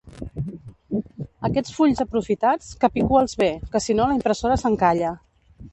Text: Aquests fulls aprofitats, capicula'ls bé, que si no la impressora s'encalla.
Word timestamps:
Aquests 1.49 1.75
fulls 1.77 2.01
aprofitats, 2.07 2.73
capicula'ls 2.87 3.39
bé, 3.45 3.53
que 3.77 3.87
si 3.89 3.99
no 4.01 4.11
la 4.13 4.21
impressora 4.21 4.63
s'encalla. 4.65 5.19